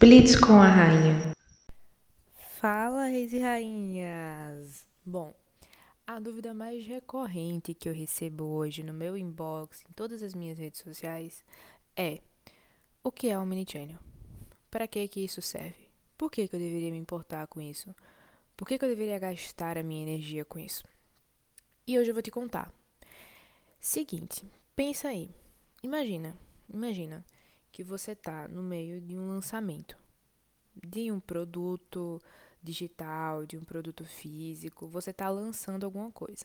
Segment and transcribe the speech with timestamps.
[0.00, 1.32] Blitz com a rainha.
[2.60, 4.86] Fala, reis e rainhas!
[5.04, 5.34] Bom,
[6.06, 10.56] a dúvida mais recorrente que eu recebo hoje no meu inbox, em todas as minhas
[10.56, 11.44] redes sociais,
[11.96, 12.20] é:
[13.02, 13.98] o que é o Omnichannel?
[14.70, 15.88] Para que que isso serve?
[16.16, 17.92] Por que, que eu deveria me importar com isso?
[18.56, 20.84] Por que, que eu deveria gastar a minha energia com isso?
[21.84, 22.72] E hoje eu vou te contar.
[23.80, 24.44] Seguinte,
[24.76, 25.28] pensa aí.
[25.82, 26.38] Imagina,
[26.72, 27.24] imagina
[27.78, 29.96] que você tá no meio de um lançamento
[30.74, 32.20] de um produto
[32.60, 36.44] digital, de um produto físico, você está lançando alguma coisa.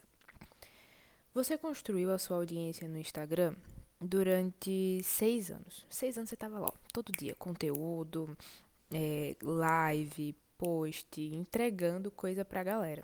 [1.34, 3.56] Você construiu a sua audiência no Instagram
[4.00, 5.84] durante seis anos.
[5.90, 8.38] Seis anos você estava lá, todo dia, conteúdo,
[8.92, 13.04] é, live, post, entregando coisa para a galera.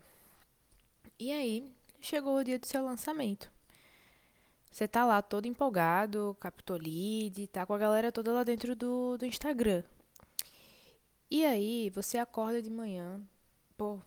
[1.18, 1.68] E aí,
[2.00, 3.50] chegou o dia do seu lançamento.
[4.72, 9.18] Você tá lá todo empolgado, captou lead, tá com a galera toda lá dentro do,
[9.18, 9.84] do Instagram.
[11.30, 13.22] E aí, você acorda de manhã,
[13.78, 14.00] pô,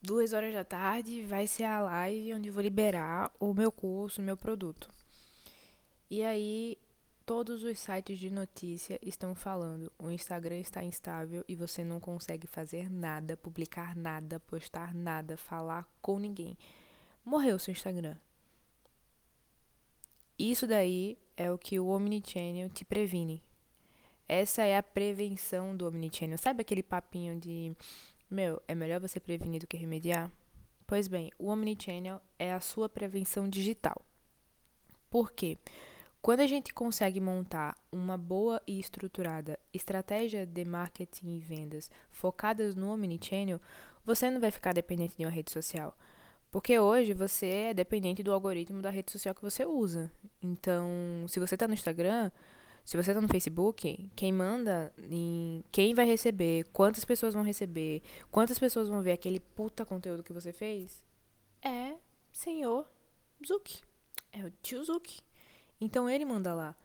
[0.00, 4.20] duas horas da tarde, vai ser a live onde eu vou liberar o meu curso,
[4.20, 4.90] o meu produto.
[6.10, 6.78] E aí,
[7.26, 12.46] todos os sites de notícia estão falando: o Instagram está instável e você não consegue
[12.46, 16.56] fazer nada, publicar nada, postar nada, falar com ninguém.
[17.24, 18.16] Morreu seu Instagram.
[20.38, 23.42] Isso daí é o que o Omnichannel te previne.
[24.28, 26.36] Essa é a prevenção do Omnichannel.
[26.36, 27.74] Sabe aquele papinho de,
[28.30, 30.30] meu, é melhor você prevenir do que remediar?
[30.86, 34.00] Pois bem, o Omnichannel é a sua prevenção digital.
[35.08, 35.58] Por quê?
[36.20, 42.74] Quando a gente consegue montar uma boa e estruturada estratégia de marketing e vendas focadas
[42.74, 43.60] no Omnichannel,
[44.04, 45.96] você não vai ficar dependente de uma rede social.
[46.50, 50.10] Porque hoje você é dependente do algoritmo da rede social que você usa.
[50.40, 50.88] Então,
[51.28, 52.30] se você está no Instagram,
[52.84, 58.00] se você está no Facebook, quem manda em quem vai receber, quantas pessoas vão receber,
[58.30, 61.02] quantas pessoas vão ver aquele puta conteúdo que você fez,
[61.60, 61.94] é
[62.30, 62.88] senhor
[63.44, 63.80] Zuki.
[64.32, 65.20] É o tio Zuki.
[65.80, 66.76] Então ele manda lá.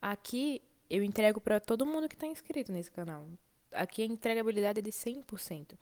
[0.00, 3.26] Aqui eu entrego para todo mundo que está inscrito nesse canal.
[3.72, 5.78] Aqui a entregabilidade é de 100%.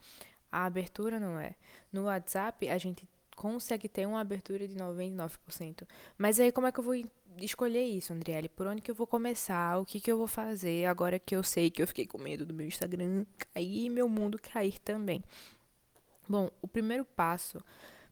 [0.51, 1.55] A abertura não é.
[1.93, 5.87] No WhatsApp a gente consegue ter uma abertura de 99%.
[6.19, 6.97] Mas aí como é que eu vou
[7.41, 8.49] escolher isso, Andriele?
[8.49, 9.79] Por onde que eu vou começar?
[9.79, 12.45] O que que eu vou fazer agora que eu sei que eu fiquei com medo
[12.45, 15.23] do meu Instagram cair e meu mundo cair também?
[16.29, 17.63] Bom, o primeiro passo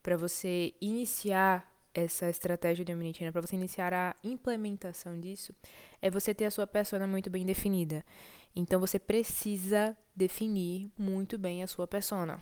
[0.01, 5.53] para você iniciar essa estratégia de omnichannel, para você iniciar a implementação disso,
[6.01, 8.05] é você ter a sua persona muito bem definida.
[8.55, 12.41] Então você precisa definir muito bem a sua persona.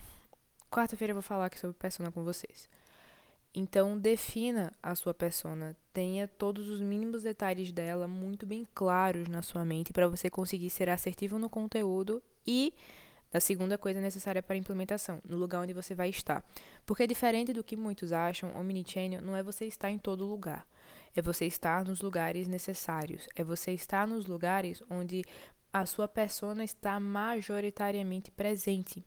[0.74, 2.68] Quarta-feira eu vou falar aqui sobre persona com vocês.
[3.54, 9.40] Então, defina a sua persona, tenha todos os mínimos detalhes dela muito bem claros na
[9.40, 12.74] sua mente para você conseguir ser assertivo no conteúdo e
[13.32, 16.44] a segunda coisa necessária para a implementação, no lugar onde você vai estar.
[16.84, 20.66] Porque diferente do que muitos acham, Omnichannel não é você estar em todo lugar.
[21.14, 23.28] É você estar nos lugares necessários.
[23.36, 25.22] É você estar nos lugares onde
[25.72, 29.04] a sua persona está majoritariamente presente.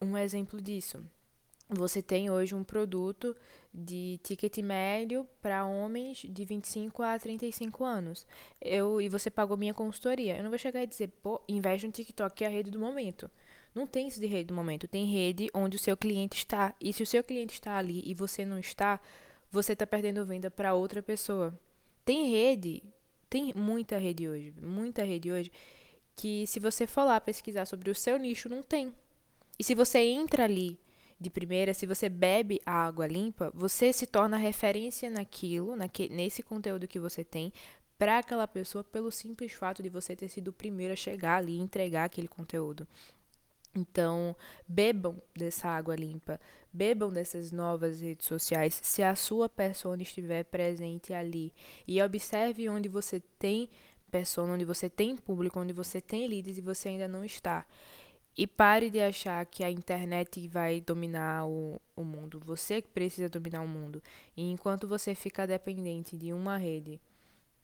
[0.00, 1.04] Um exemplo disso
[1.68, 3.36] você tem hoje um produto
[3.72, 8.26] de ticket médio para homens de 25 a 35 anos.
[8.60, 10.36] Eu e você pagou minha consultoria.
[10.36, 12.78] Eu não vou chegar e dizer, pô, investe no TikTok, que é a rede do
[12.78, 13.30] momento.
[13.74, 16.74] Não tem isso de rede do momento, tem rede onde o seu cliente está.
[16.80, 18.98] E se o seu cliente está ali e você não está,
[19.52, 21.56] você está perdendo venda para outra pessoa.
[22.02, 22.82] Tem rede,
[23.28, 25.52] tem muita rede hoje, muita rede hoje,
[26.16, 28.92] que se você for lá pesquisar sobre o seu nicho, não tem.
[29.58, 30.78] E se você entra ali
[31.20, 36.42] de primeira, se você bebe a água limpa, você se torna referência naquilo, naque, nesse
[36.42, 37.52] conteúdo que você tem,
[37.98, 41.56] para aquela pessoa pelo simples fato de você ter sido o primeiro a chegar ali
[41.56, 42.86] e entregar aquele conteúdo.
[43.74, 44.36] Então,
[44.66, 46.40] bebam dessa água limpa,
[46.72, 51.52] bebam dessas novas redes sociais, se a sua persona estiver presente ali.
[51.86, 53.68] E observe onde você tem
[54.10, 57.66] persona, onde você tem público, onde você tem leads e você ainda não está.
[58.38, 62.40] E pare de achar que a internet vai dominar o, o mundo.
[62.44, 64.00] Você precisa dominar o mundo.
[64.36, 67.00] E enquanto você fica dependente de uma rede,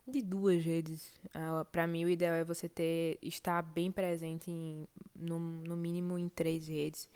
[0.05, 4.85] de duas redes, uh, para mim o ideal é você ter estar bem presente em,
[5.15, 7.09] no, no mínimo em três redes.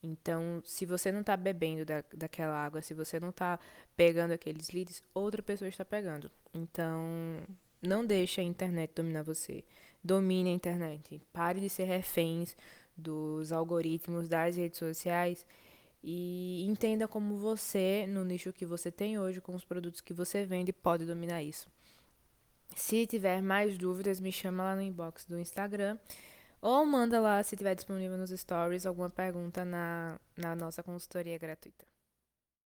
[0.00, 3.58] Então, se você não está bebendo da, daquela água, se você não está
[3.96, 6.30] pegando aqueles leads, outra pessoa está pegando.
[6.54, 7.02] Então,
[7.82, 9.64] não deixe a internet dominar você.
[10.04, 11.20] Domine a internet.
[11.32, 12.56] Pare de ser reféns
[13.02, 15.44] dos algoritmos das redes sociais
[16.02, 20.44] e entenda como você, no nicho que você tem hoje, com os produtos que você
[20.44, 21.68] vende, pode dominar isso.
[22.74, 25.98] Se tiver mais dúvidas, me chama lá no inbox do Instagram
[26.62, 31.91] Ou manda lá, se tiver disponível nos stories, alguma pergunta na, na nossa consultoria gratuita.